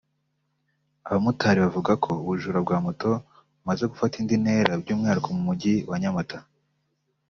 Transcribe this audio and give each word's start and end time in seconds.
Abamotari 1.07 1.59
bavuga 1.65 1.91
ko 2.03 2.11
ubujura 2.23 2.57
bwa 2.65 2.77
Moto 2.85 3.11
bumaze 3.57 3.83
gufata 3.91 4.13
indi 4.21 4.35
ntera 4.43 4.71
by’umwihariko 4.81 5.27
mu 5.35 5.41
mujyi 5.47 5.73
wa 5.89 5.97
Nyamata 6.01 6.37